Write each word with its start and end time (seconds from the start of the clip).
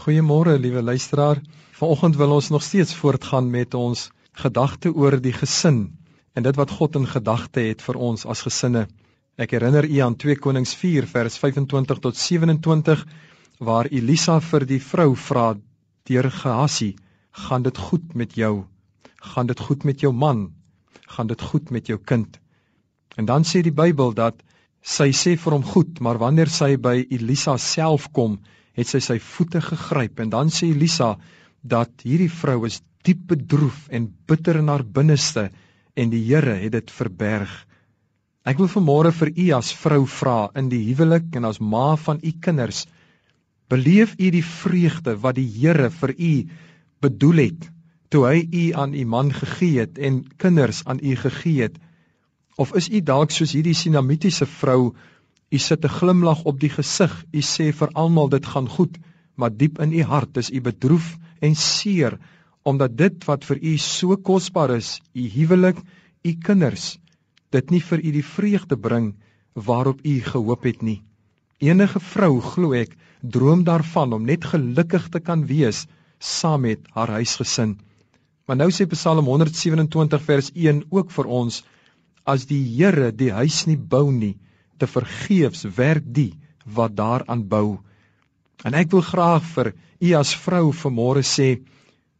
Goeiemôre, 0.00 0.58
liewe 0.58 0.80
luisteraar. 0.82 1.42
Vanoggend 1.76 2.16
wil 2.16 2.30
ons 2.32 2.48
nog 2.48 2.62
steeds 2.62 2.94
voortgaan 2.94 3.50
met 3.50 3.74
ons 3.74 4.06
gedagte 4.32 4.94
oor 4.96 5.18
die 5.20 5.32
gesin 5.36 5.80
en 6.32 6.46
dit 6.46 6.56
wat 6.56 6.70
God 6.72 6.94
in 6.96 7.04
gedagte 7.06 7.60
het 7.60 7.82
vir 7.84 7.98
ons 8.08 8.24
as 8.24 8.40
gesinne. 8.46 8.86
Ek 9.36 9.52
herinner 9.52 9.84
u 9.84 9.98
aan 10.00 10.16
2 10.16 10.38
Konings 10.40 10.72
4 10.82 11.04
vers 11.10 11.36
25 11.42 12.00
tot 12.06 12.16
27 12.16 13.02
waar 13.68 13.90
Elisa 13.92 14.38
vir 14.40 14.64
die 14.70 14.80
vrou 14.80 15.10
vra 15.26 15.52
deur 16.08 16.30
Gehasie, 16.30 16.96
"Gaan 17.44 17.62
dit 17.68 17.78
goed 17.78 18.14
met 18.14 18.32
jou? 18.34 18.64
Gaan 19.20 19.46
dit 19.52 19.60
goed 19.60 19.84
met 19.84 20.00
jou 20.00 20.12
man? 20.12 20.54
Gaan 21.08 21.26
dit 21.26 21.42
goed 21.42 21.70
met 21.70 21.86
jou 21.86 21.98
kind?" 21.98 22.40
En 23.16 23.24
dan 23.24 23.44
sê 23.44 23.60
die 23.60 23.76
Bybel 23.82 24.14
dat 24.14 24.40
sy 24.80 25.12
sê 25.12 25.36
vir 25.36 25.52
hom 25.52 25.64
goed, 25.64 26.00
maar 26.00 26.18
wanneer 26.18 26.48
sy 26.48 26.76
by 26.76 27.04
Elisa 27.10 27.58
self 27.58 28.08
kom, 28.12 28.40
het 28.78 28.88
sy 28.88 29.00
sy 29.04 29.18
voete 29.18 29.60
gegryp 29.64 30.20
en 30.20 30.30
dan 30.30 30.52
sê 30.54 30.70
Elisa 30.70 31.16
dat 31.62 32.04
hierdie 32.04 32.30
vrou 32.30 32.64
is 32.68 32.80
diep 33.04 33.26
bedroef 33.32 33.88
en 33.88 34.08
bitter 34.28 34.60
in 34.60 34.68
haar 34.68 34.84
binneste 34.84 35.48
en 35.96 36.12
die 36.12 36.22
Here 36.24 36.54
het 36.60 36.72
dit 36.72 36.90
verberg. 36.90 37.50
Ek 38.46 38.58
wil 38.60 38.70
vanmôre 38.72 39.12
vir 39.12 39.32
u 39.36 39.50
as 39.58 39.72
vrou 39.76 40.04
vra 40.08 40.38
in 40.56 40.70
die 40.72 40.82
huwelik 40.88 41.34
en 41.36 41.48
as 41.48 41.60
ma 41.60 41.96
van 41.96 42.20
u 42.22 42.32
kinders 42.40 42.86
beleef 43.70 44.16
u 44.18 44.30
die 44.30 44.44
vreugde 44.44 45.16
wat 45.22 45.36
die 45.38 45.48
Here 45.58 45.90
vir 45.90 46.14
u 46.16 46.32
bedoel 47.04 47.44
het 47.44 47.68
toe 48.10 48.24
hy 48.26 48.38
u 48.42 48.64
aan 48.74 48.94
u 48.94 49.04
man 49.06 49.30
gegee 49.32 49.84
het 49.84 49.98
en 49.98 50.24
kinders 50.36 50.82
aan 50.84 50.98
u 51.02 51.14
gegee 51.16 51.62
het 51.62 51.78
of 52.60 52.74
is 52.76 52.90
u 52.90 53.00
dalk 53.00 53.30
soos 53.30 53.54
hierdie 53.54 53.76
sinamitiese 53.76 54.46
vrou 54.46 54.94
U 55.50 55.58
sit 55.58 55.84
'n 55.84 55.94
glimlag 55.98 56.44
op 56.44 56.60
die 56.60 56.70
gesig. 56.70 57.14
U 57.32 57.40
sê 57.40 57.72
vir 57.72 57.90
almal 57.94 58.28
dit 58.28 58.46
gaan 58.46 58.68
goed, 58.68 58.98
maar 59.34 59.50
diep 59.50 59.80
in 59.80 59.92
u 59.92 60.02
hart 60.02 60.36
is 60.36 60.50
u 60.50 60.60
bedroef 60.60 61.16
en 61.40 61.54
seer 61.54 62.18
omdat 62.62 62.96
dit 62.96 63.24
wat 63.24 63.44
vir 63.44 63.58
u 63.62 63.76
so 63.78 64.16
kosbaar 64.16 64.70
is, 64.76 65.00
u 65.14 65.22
huwelik, 65.28 65.78
u 66.22 66.32
kinders, 66.46 66.98
dit 67.50 67.70
nie 67.70 67.80
vir 67.80 67.98
u 67.98 68.10
die 68.12 68.24
vreugde 68.24 68.76
bring 68.76 69.14
waarop 69.54 70.04
u 70.04 70.20
gehoop 70.20 70.62
het 70.68 70.82
nie. 70.82 71.02
Enige 71.58 72.00
vrou, 72.00 72.40
glo 72.40 72.72
ek, 72.72 72.96
droom 73.22 73.64
daarvan 73.64 74.12
om 74.12 74.24
net 74.24 74.44
gelukkig 74.44 75.08
te 75.08 75.20
kan 75.20 75.46
wees 75.46 75.86
saam 76.18 76.60
met 76.68 76.84
haar 76.92 77.08
huisgesin. 77.16 77.78
Maar 78.46 78.56
nou 78.56 78.70
sê 78.70 78.86
Psalm 78.92 79.24
127 79.24 80.22
vers 80.22 80.50
1 80.54 80.84
ook 80.90 81.10
vir 81.10 81.26
ons 81.26 81.62
as 82.24 82.46
die 82.46 82.62
Here 82.76 83.10
die 83.12 83.32
huis 83.32 83.64
nie 83.66 83.76
bou 83.76 84.10
nie, 84.12 84.36
te 84.80 84.88
vergeefs 84.88 85.66
werk 85.76 86.06
die 86.16 86.32
wat 86.64 86.96
daaraan 86.96 87.46
bou. 87.48 87.78
En 88.64 88.76
ek 88.76 88.90
wil 88.94 89.04
graag 89.04 89.44
vir 89.54 89.72
u 90.00 90.14
as 90.16 90.32
vrou 90.44 90.70
vanmôre 90.82 91.24
sê, 91.24 91.60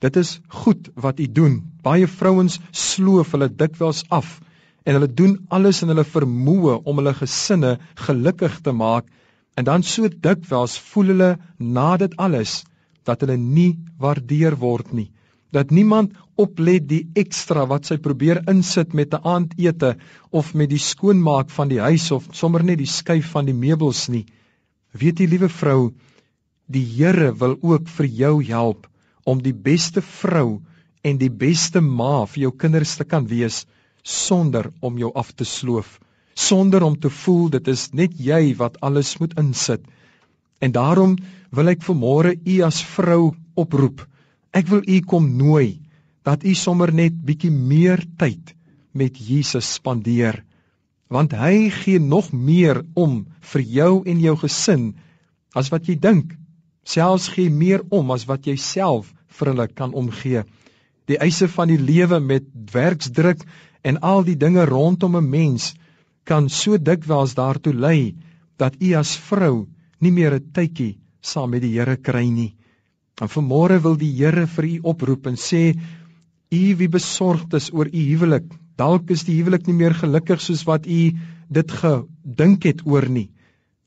dit 0.00 0.16
is 0.16 0.38
goed 0.62 0.90
wat 0.94 1.20
u 1.20 1.26
doen. 1.38 1.60
Baie 1.84 2.08
vrouens 2.08 2.58
sloof 2.72 3.32
hulle 3.36 3.48
dikwels 3.48 4.04
af 4.12 4.38
en 4.86 4.94
hulle 4.94 5.10
doen 5.18 5.34
alles 5.50 5.82
in 5.82 5.90
hulle 5.90 6.06
vermoë 6.06 6.80
om 6.86 7.00
hulle 7.00 7.14
gesinne 7.18 7.76
gelukkig 8.06 8.60
te 8.62 8.72
maak 8.72 9.08
en 9.58 9.66
dan 9.66 9.82
so 9.82 10.08
dikwels 10.08 10.76
voel 10.92 11.12
hulle 11.14 11.30
na 11.58 11.96
dit 12.02 12.14
alles 12.22 12.60
dat 13.08 13.24
hulle 13.24 13.38
nie 13.40 13.72
waardeer 14.02 14.58
word 14.62 14.92
nie 14.92 15.08
dat 15.52 15.70
niemand 15.70 16.14
oplet 16.36 16.88
die 16.88 17.04
ekstra 17.16 17.64
wat 17.70 17.86
sy 17.88 17.96
probeer 18.02 18.42
insit 18.50 18.94
met 18.94 19.14
'n 19.14 19.22
aandete 19.22 19.96
of 20.30 20.54
met 20.54 20.70
die 20.70 20.82
skoonmaak 20.82 21.50
van 21.50 21.68
die 21.68 21.80
huis 21.80 22.10
of 22.10 22.28
sommer 22.32 22.64
net 22.64 22.78
die 22.78 22.92
skuif 22.98 23.30
van 23.30 23.46
die 23.46 23.54
meubels 23.54 24.08
nie. 24.08 24.26
Weet 24.92 25.20
jy 25.20 25.26
liewe 25.26 25.48
vrou, 25.48 25.92
die 26.66 26.84
Here 26.84 27.32
wil 27.32 27.56
ook 27.62 27.88
vir 27.88 28.06
jou 28.06 28.44
help 28.44 28.86
om 29.24 29.42
die 29.42 29.54
beste 29.54 30.02
vrou 30.02 30.62
en 31.02 31.18
die 31.18 31.30
beste 31.30 31.80
ma 31.80 32.26
vir 32.26 32.42
jou 32.42 32.52
kinders 32.52 32.96
te 32.96 33.04
kan 33.04 33.26
wees 33.26 33.66
sonder 34.02 34.70
om 34.80 34.98
jou 34.98 35.12
af 35.14 35.32
te 35.32 35.44
sloof, 35.44 36.00
sonder 36.34 36.82
om 36.82 36.98
te 36.98 37.10
voel 37.10 37.48
dit 37.50 37.68
is 37.68 37.92
net 37.92 38.12
jy 38.18 38.54
wat 38.58 38.80
alles 38.80 39.18
moet 39.18 39.34
insit. 39.38 39.80
En 40.60 40.72
daarom 40.72 41.16
wil 41.50 41.68
ek 41.68 41.82
vanmôre 41.82 42.34
u 42.44 42.62
as 42.62 42.82
vrou 42.82 43.34
oproep 43.54 44.06
Ek 44.56 44.70
wil 44.72 44.82
u 44.88 45.00
kom 45.04 45.26
nooi 45.36 45.82
dat 46.24 46.44
u 46.44 46.54
sommer 46.56 46.92
net 46.94 47.16
bietjie 47.28 47.52
meer 47.52 48.00
tyd 48.20 48.54
met 48.96 49.18
Jesus 49.20 49.68
spandeer 49.78 50.40
want 51.12 51.34
hy 51.38 51.68
gee 51.70 52.00
nog 52.02 52.32
meer 52.32 52.80
om 52.98 53.20
vir 53.52 53.62
jou 53.76 53.90
en 54.10 54.22
jou 54.22 54.34
gesin 54.40 54.88
as 55.54 55.68
wat 55.74 55.86
jy 55.90 55.98
dink 56.06 56.32
selfs 56.94 57.28
gee 57.34 57.52
meer 57.52 57.84
om 57.94 58.10
as 58.14 58.24
wat 58.30 58.48
jy 58.48 58.56
self 58.58 59.12
vir 59.36 59.52
hulle 59.52 59.66
kan 59.68 59.92
omgee. 59.94 60.42
Die 61.06 61.18
eise 61.22 61.46
van 61.52 61.70
die 61.70 61.78
lewe 61.78 62.18
met 62.20 62.46
werksdruk 62.72 63.44
en 63.86 64.00
al 64.02 64.24
die 64.26 64.38
dinge 64.40 64.64
rondom 64.66 65.16
'n 65.16 65.30
mens 65.30 65.74
kan 66.24 66.48
so 66.48 66.78
dikwels 66.78 67.34
daartoe 67.34 67.74
lei 67.74 68.16
dat 68.58 68.80
u 68.80 68.94
as 68.94 69.16
vrou 69.28 69.66
nie 70.00 70.10
meer 70.10 70.34
'n 70.34 70.50
tydjie 70.52 70.98
saam 71.20 71.50
met 71.50 71.62
die 71.62 71.76
Here 71.78 71.96
kry 71.96 72.26
nie 72.30 72.54
En 73.20 73.30
vanmôre 73.32 73.78
wil 73.80 73.96
die 73.96 74.12
Here 74.12 74.44
vir 74.46 74.66
u 74.68 74.74
oproep 74.92 75.26
en 75.30 75.38
sê 75.40 75.62
u 76.52 76.62
wie 76.80 76.88
besorgd 76.88 77.54
is 77.56 77.70
oor 77.72 77.88
u 77.88 78.02
huwelik, 78.10 78.50
dalk 78.76 79.10
is 79.10 79.24
die 79.24 79.38
huwelik 79.38 79.64
nie 79.66 79.76
meer 79.78 79.96
gelukkig 79.96 80.42
soos 80.44 80.66
wat 80.68 80.84
u 80.86 81.00
dit 81.48 81.72
gedink 81.80 82.66
het 82.68 82.84
oor 82.84 83.08
nie. 83.08 83.30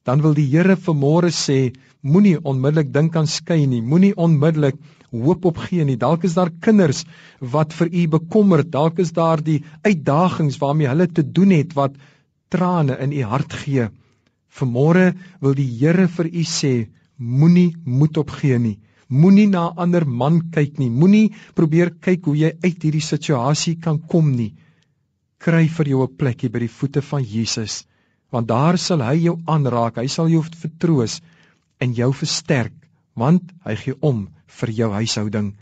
Dan 0.04 0.24
wil 0.26 0.34
die 0.34 0.48
Here 0.50 0.76
vanmôre 0.76 1.30
sê 1.30 1.76
moenie 2.02 2.40
onmiddellik 2.42 2.90
dink 2.94 3.16
aan 3.20 3.30
skei 3.30 3.68
nie, 3.68 3.84
moenie 3.86 4.16
onmiddellik 4.18 4.82
hoop 5.14 5.46
opgee 5.46 5.86
nie. 5.86 5.98
Dalk 5.98 6.26
is 6.26 6.34
daar 6.34 6.50
kinders 6.66 7.06
wat 7.40 7.74
vir 7.78 7.94
u 7.94 8.08
bekommerd, 8.18 8.72
dalk 8.74 9.00
is 9.00 9.14
daar 9.14 9.44
die 9.46 9.62
uitdagings 9.86 10.58
waarmee 10.58 10.90
hulle 10.90 11.08
te 11.08 11.24
doen 11.24 11.54
het 11.54 11.78
wat 11.78 11.98
trane 12.50 12.98
in 12.98 13.14
u 13.14 13.24
hart 13.30 13.54
gee. 13.62 13.90
Vanmôre 14.50 15.14
wil 15.42 15.54
die 15.54 15.70
Here 15.78 16.08
vir 16.08 16.34
u 16.34 16.46
sê 16.50 16.76
moenie 17.18 17.76
moed 17.86 18.18
opgee 18.18 18.58
nie. 18.58 18.80
Moenie 19.10 19.48
na 19.50 19.70
'n 19.70 19.78
ander 19.78 20.06
man 20.06 20.52
kyk 20.52 20.78
nie. 20.80 20.90
Moenie 20.90 21.34
probeer 21.56 21.90
kyk 21.90 22.26
hoe 22.26 22.38
jy 22.38 22.52
uit 22.64 22.84
hierdie 22.84 23.02
situasie 23.02 23.76
kan 23.82 24.00
kom 24.00 24.36
nie. 24.36 24.54
Kry 25.40 25.68
vir 25.68 25.88
jou 25.88 26.04
'n 26.04 26.16
plekkie 26.16 26.50
by 26.50 26.60
die 26.60 26.76
voete 26.80 27.02
van 27.02 27.24
Jesus, 27.24 27.86
want 28.32 28.48
daar 28.48 28.78
sal 28.78 29.02
hy 29.02 29.16
jou 29.26 29.40
aanraak. 29.48 29.98
Hy 29.98 30.08
sal 30.08 30.30
jou 30.30 30.44
vertroos 30.44 31.22
en 31.80 31.94
jou 31.94 32.14
versterk, 32.14 32.74
want 33.16 33.52
hy 33.66 33.76
gee 33.76 33.96
om 34.02 34.28
vir 34.48 34.70
jou 34.70 34.92
huishouding. 34.92 35.56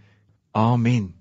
Amen. 0.54 1.17